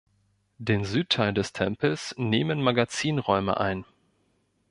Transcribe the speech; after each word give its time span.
Den 0.57 0.83
Südteil 0.83 1.31
des 1.31 1.53
Tempels 1.53 2.15
nehmen 2.17 2.59
Magazinräume 2.59 3.57
ein. 3.57 3.85